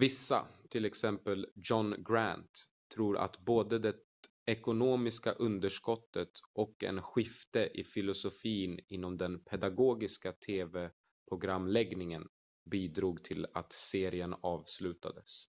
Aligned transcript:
vissa 0.00 0.46
till 0.70 0.84
exempel 0.84 1.46
john 1.56 2.04
grant 2.08 2.64
tror 2.94 3.16
att 3.18 3.38
både 3.38 3.78
det 3.78 3.96
ekonomiska 4.46 5.32
underskottet 5.32 6.30
och 6.54 6.84
en 6.84 7.02
skifte 7.02 7.60
i 7.74 7.84
filosofin 7.84 8.80
inom 8.88 9.16
den 9.18 9.44
pedagogiska 9.44 10.32
tv-programläggningen 10.32 12.28
bidrog 12.70 13.24
till 13.24 13.46
att 13.54 13.72
serien 13.72 14.34
avslutades 14.42 15.46